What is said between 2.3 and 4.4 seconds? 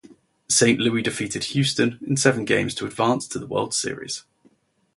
games to advance to the World Series.